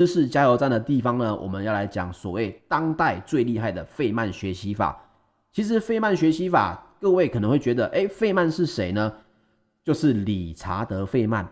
[0.00, 4.98] 知识加油站的地方呢，我们要来讲所谓当代最厉害的费曼学习法。
[5.52, 9.12] 其实费曼学习法，各位可能会觉得，诶，费曼是谁呢？
[9.84, 11.46] 就是理查德·费曼。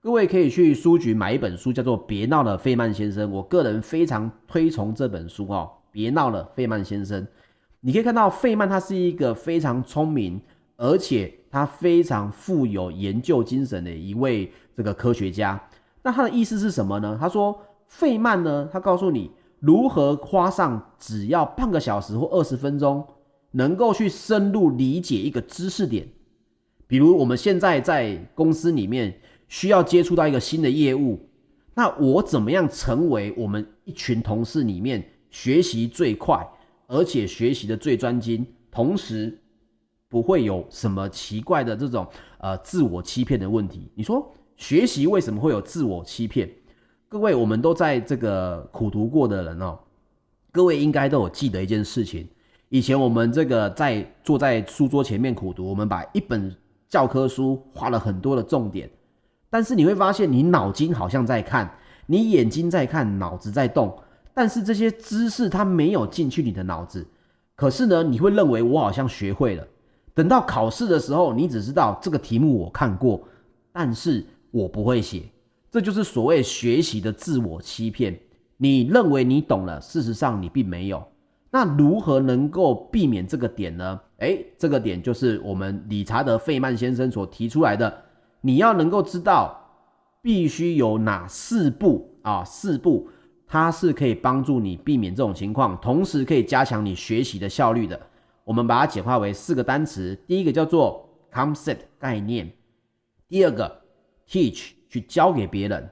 [0.00, 3.30] 各位可以去书局买一本书，叫做《别闹了，费曼先生》。
[3.32, 7.22] 我个人非常推崇这本书哦，《别闹了，费曼先生》。
[7.78, 10.42] 你可以看到，费曼他是一个非常聪明，
[10.76, 15.68] 而且他非常富有研究精神的一位这个科学家。
[16.02, 17.16] 那他的意思是什么呢？
[17.20, 17.56] 他说。
[17.86, 19.30] 费曼呢，他告诉你
[19.60, 23.06] 如何花上只要半个小时或二十分钟，
[23.52, 26.06] 能够去深入理解一个知识点。
[26.86, 31.28] 比如我们现在在公司里面需要接触到一个新的业务，
[31.74, 36.46] 那我怎么样成为我们一群同事里面学习最快，
[36.86, 39.36] 而且学习的最专精，同时
[40.08, 42.06] 不会有什么奇怪的这种
[42.38, 43.90] 呃自我欺骗的问题？
[43.94, 46.48] 你说学习为什么会有自我欺骗？
[47.08, 49.78] 各位，我们都在这个苦读过的人哦，
[50.50, 52.26] 各位应该都有记得一件事情。
[52.68, 56.52] 以前我们这个在坐在书桌前面苦读，我们把一本
[56.88, 58.90] 教科书画了很多的重点，
[59.48, 63.96] 但是你会发现，你脑筋好像在看，你眼睛在看，脑子在动，
[64.34, 67.06] 但是这些知识它没有进去你的脑子。
[67.54, 69.64] 可是呢，你会认为我好像学会了。
[70.12, 73.22] 等到考试的时候，你只知道这个题目我看过，
[73.70, 75.22] 但是我不会写。
[75.76, 78.18] 这就是所谓学习的自我欺骗。
[78.56, 81.06] 你认为你懂了，事实上你并没有。
[81.50, 84.00] 那如何能够避免这个点呢？
[84.20, 88.04] 诶，这个点就是我们理查德·费曼先生所提出来的。
[88.40, 89.54] 你要能够知道，
[90.22, 92.42] 必须有哪四步啊？
[92.42, 93.10] 四步，
[93.46, 98.00] 它是可以帮助你避免这种情况，同时可以加强你学习的效率的。
[98.44, 100.18] 我们把它简化为四个单词。
[100.26, 102.50] 第一个叫做 concept 概念，
[103.28, 103.82] 第二个
[104.26, 104.70] teach。
[104.96, 105.90] 去教给别人。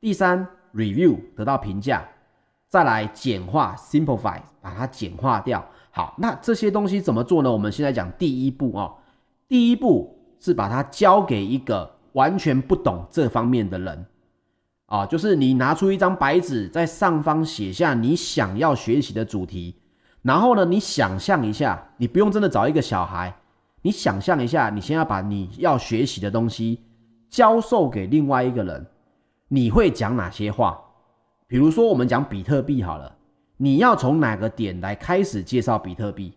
[0.00, 2.02] 第三，review 得到评价，
[2.70, 5.62] 再来简化 simplify 把它简化掉。
[5.90, 7.52] 好，那这些东西怎么做呢？
[7.52, 8.96] 我们现在讲第一步哦。
[9.46, 14.06] 第一步是把它交给一个完全不懂这方面的人
[14.86, 19.76] 啊，就是你拿出一张白纸，在上方写下你想要学习的主题，
[20.22, 23.36] 然后呢，你想象一下，你不用真的找一个小孩，
[23.82, 26.80] 你想象一下，你先要把你要学习的东西。
[27.30, 28.84] 教授给另外一个人，
[29.48, 30.78] 你会讲哪些话？
[31.46, 33.16] 比如说，我们讲比特币好了，
[33.56, 36.32] 你要从哪个点来开始介绍比特币？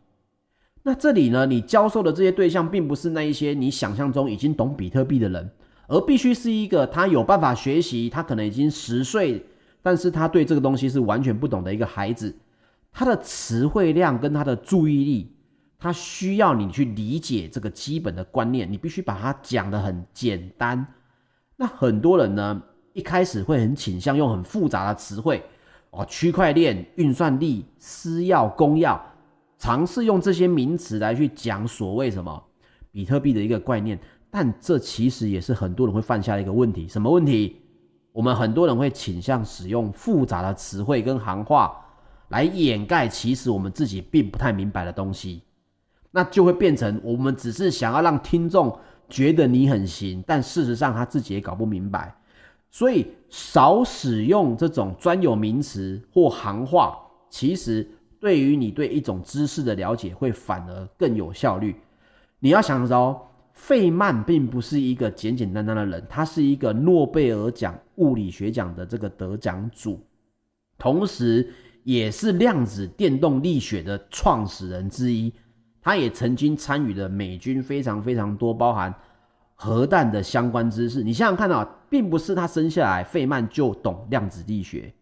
[0.83, 5.49] 那这里呢，你教授的这些对象，并不是那一些你想象中已经懂比特币的人，
[5.87, 9.43] 而必须是一个他有办法学习，他可能已经十岁，
[9.81, 12.35] 但是他对这个东西是完全不懂的一个孩子，
[12.91, 15.31] 他的词汇量跟他的注意力。
[15.79, 20.85] 他需要你去理解这个基本的观念，你必须把它讲得很简单。
[21.55, 22.61] 那很多人呢，
[22.93, 25.43] 一开始会很倾向用很复杂的词汇，
[25.91, 28.99] 哦，区块链、运算力、私钥、公钥，
[29.57, 32.43] 尝试用这些名词来去讲所谓什么
[32.91, 33.99] 比特币的一个概念。
[34.31, 36.87] 但这其实也是很多人会犯下的一个问题。
[36.87, 37.57] 什么问题？
[38.11, 41.75] 我们很多人会倾向使用复杂的词汇跟行话
[42.29, 45.41] 来掩盖，其实我们自己并不太明白的东西。
[46.15, 48.77] 那就会变成我们只是想要让听众
[49.09, 52.15] 觉得你很行，但事实上他自己也搞不明白。
[52.69, 56.97] 所以少使用这种专有名词或行话，
[57.29, 57.87] 其实
[58.19, 61.75] 对于你对一种知识的了解会反而更有效率。
[62.39, 63.19] 你要想着，
[63.53, 69.99] 费曼并不是一个简简单单的人，他是一个诺贝尔奖物理学奖的这个得奖主，
[70.77, 71.51] 同时
[71.83, 75.33] 也是量子电动力学的创始人之一。
[75.83, 78.93] 他也曾经参与了美军非常非常多包含
[79.53, 81.03] 核弹的相关知识。
[81.03, 84.93] 你想想看啊，并不是他生下来费曼就懂量子力学，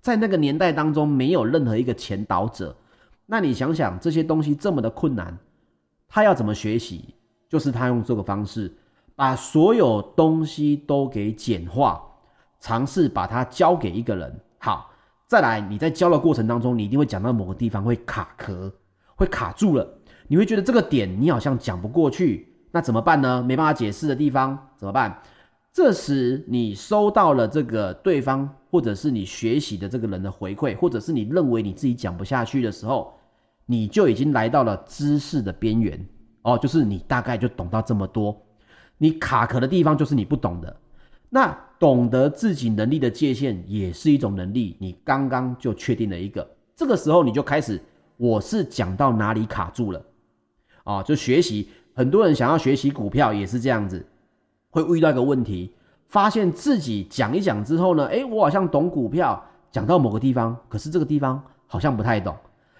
[0.00, 2.74] 在那个年代当中没有任何一个前导者。
[3.26, 5.36] 那你想想这些东西这么的困难，
[6.08, 7.14] 他要怎么学习？
[7.48, 8.74] 就是他用这个方式
[9.14, 12.02] 把所有东西都给简化，
[12.60, 14.40] 尝试把它交给一个人。
[14.58, 14.90] 好，
[15.26, 18.72] 再来你在教的过程当中，你一定会讲到某个地方会卡壳，
[19.14, 19.86] 会卡住了。
[20.28, 23.42] 你会觉得这个点你好像讲不过去，那怎么办呢？
[23.42, 25.20] 没办法解释的地方怎么办？
[25.72, 33.12] 这时你收到了这个对方或者是你学习的这个人的回馈，或者是你认为你自己讲不下去的时候，
[33.66, 36.06] 你就已经来到了知识的边缘
[36.42, 38.40] 哦，就是你大概就懂到这么多。
[38.98, 40.76] 你卡壳的地方就是你不懂的。
[41.28, 47.82] 那懂得自己能力的界限也是一种能力，你刚刚就确定了一个，这个时候你就开始，
[48.16, 50.00] 我是讲到哪里卡住了。
[50.84, 54.06] 啊，就学习，很多人想要学习股票也是这样子，
[54.70, 55.74] 会遇到一个问题，
[56.08, 62.36] 发现自己讲一讲之后呢，诶，我好像懂股票，讲到某个地方，可是这个地方好像不太懂，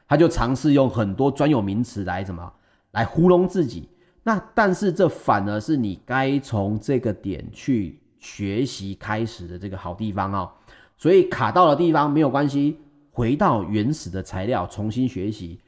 [0.06, 2.52] 他就尝试用很多专有名词来怎么
[2.92, 3.88] 来糊弄自己。
[4.22, 10.50] 那但是这反而是你该从这个点去学习开始的这个好地方哦。
[10.96, 12.78] 所以卡到的地方没有关系，
[13.10, 15.60] 回到原始的材料重新学习，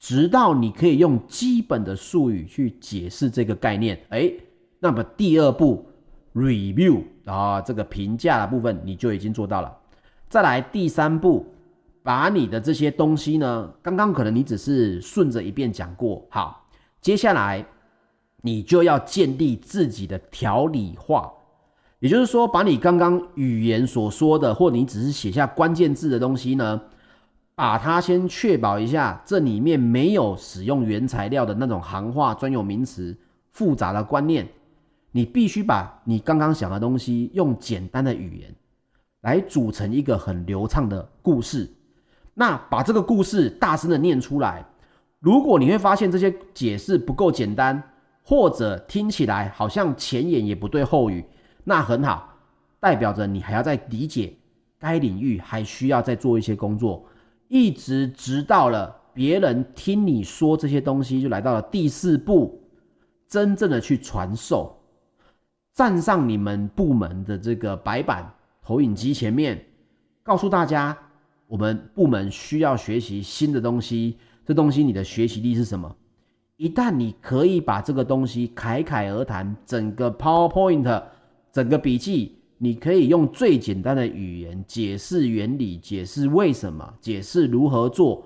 [0.00, 3.96] 直到你可以用基本的术语去解释这个概念。
[4.08, 4.34] 诶，
[4.80, 5.86] 那么第二步
[6.34, 9.72] review 啊，这个评价的部分你就已经做到了。
[10.28, 11.46] 再来第三步，
[12.02, 16.66] 把你的这些东西呢，刚刚可能你只是顺着一遍讲过，好，
[17.00, 17.64] 接下来。
[18.42, 21.30] 你就要建立自己的条理化，
[21.98, 26.80] 也就是说，把你刚刚语言所说的，或你只是写下关键字的东西呢，
[27.60, 33.14] 把它先确保一下，这里面没有使用原材料的那种行话、专有名词、
[33.50, 34.48] 复杂的观念。
[35.12, 38.50] 你必须把你刚刚想的东西用简单的语言
[39.20, 41.70] 来组成一个很流畅的故事。
[42.32, 44.64] 那把这个故事大声的念出来。
[45.18, 47.82] 如果你会发现这些解释不够简单，
[48.22, 51.22] 或者听起来好像前言也不对后语，
[51.64, 52.38] 那很好，
[52.80, 54.32] 代表着你还要再理解
[54.78, 57.04] 该领域，还需要再做一些工作，
[57.50, 62.62] 一直直到了别人听你说这些东西，就来到了第四步，
[63.26, 64.80] 真正的去传授，
[65.74, 68.32] 站上你们部门的这个白板
[68.62, 69.66] 投影机前面，
[70.22, 70.96] 告诉大家，
[71.48, 74.16] 我们部门需要学习新的东西，
[74.46, 75.96] 这东西你的学习力是什么？
[76.56, 81.02] 一旦你可以把这个东西侃侃而谈，整个 PowerPoint，
[81.50, 88.22] 整个笔记，你可以用最简单的语言解释原理，解释为什么，解释如何做，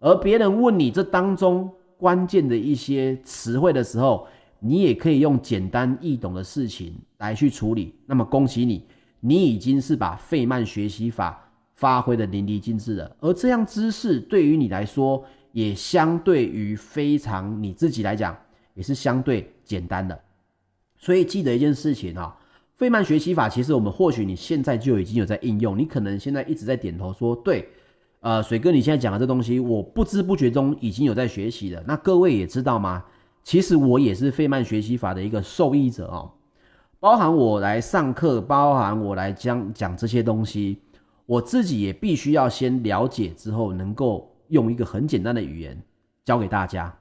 [0.00, 4.26] 而别人问你这当中关键的一些词汇的时候，
[4.60, 7.94] 你也可以用简单易懂的事情来去处理。
[8.06, 8.82] 那么恭喜你，
[9.20, 15.22] 你已经是把费曼学习法发挥得淋漓尽致了，而这样知识对于你来说。
[15.52, 18.36] 也相对于非常你自己来讲，
[18.74, 20.20] 也是相对简单的。
[20.98, 22.36] 所以记得一件事情啊，
[22.76, 27.68] 费曼学习法其实我们或许你现在就已经有在应用，你可能现在一直在点头说对，
[28.20, 31.82] 呃，水哥你现在讲的这东西，我不知不觉中已经有在学习了。
[31.86, 33.04] 那各位也知道吗？
[33.42, 36.30] 其实我也是费曼学习法的一个受益者哦，
[37.00, 40.82] 包含我来上课，包含我来讲讲这些东西，
[41.24, 44.32] 我自己也必须要先了解之后能够。
[44.48, 45.76] 用一个很简单的语言
[46.24, 46.96] 教给大家，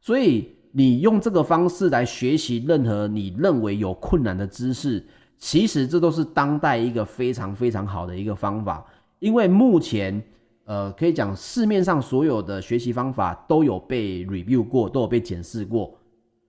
[0.00, 5.04] 所以你用这个方式来学习任何你认为有困难的知识，
[5.38, 8.84] 其实这都是当代一个非常非常好的一个方法。
[9.18, 10.22] 因为目前，
[10.64, 15.98] 呃，可以讲市面上所有的学习方法都有被 review 过，都有被检视过。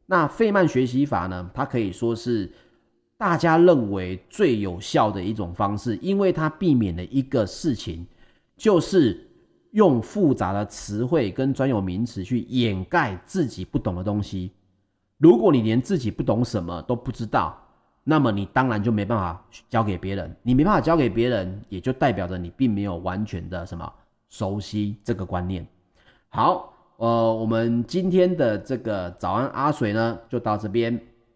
[0.06, 2.52] 那费曼学习法呢，它可以说是
[3.18, 8.06] 大家认为最有效的一种方式，因为它避免了一个事情，
[8.58, 9.29] 就是。
[9.72, 14.52] 用复杂的词汇跟专有名词去掩盖自己不懂的东西。
[15.18, 17.58] 如果你连自己不懂什么都不知道，
[18.04, 20.36] 那么你当然就没办法教给别人。
[20.42, 23.92] 你没办法教给别人，也就代表着你并没有完全的什么
[24.30, 25.68] 熟悉这个观念。
[26.30, 31.00] 好，呃，我们今天的这个早安阿水呢，就到这边。